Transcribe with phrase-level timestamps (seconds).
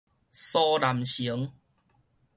[0.33, 1.53] 蘇南成